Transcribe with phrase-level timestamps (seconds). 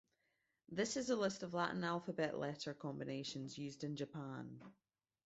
[0.67, 4.59] This is a list of Latin alphabet letter combinations used in Japan.